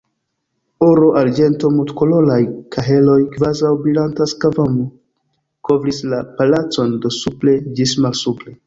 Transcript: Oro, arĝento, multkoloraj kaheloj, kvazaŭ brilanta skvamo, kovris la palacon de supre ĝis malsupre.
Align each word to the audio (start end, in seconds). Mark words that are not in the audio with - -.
Oro, 0.85 1.09
arĝento, 1.19 1.69
multkoloraj 1.75 2.39
kaheloj, 2.77 3.19
kvazaŭ 3.35 3.73
brilanta 3.85 4.29
skvamo, 4.35 4.89
kovris 5.71 6.05
la 6.15 6.27
palacon 6.41 7.01
de 7.07 7.15
supre 7.23 7.57
ĝis 7.81 7.99
malsupre. 8.07 8.59